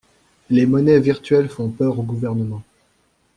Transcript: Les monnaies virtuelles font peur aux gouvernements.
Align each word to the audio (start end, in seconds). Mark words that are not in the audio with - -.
Les 0.49 0.65
monnaies 0.65 0.99
virtuelles 0.99 1.47
font 1.47 1.69
peur 1.69 1.99
aux 1.99 2.03
gouvernements. 2.03 2.63